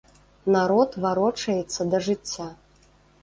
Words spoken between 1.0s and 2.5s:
варочаецца да жыцця.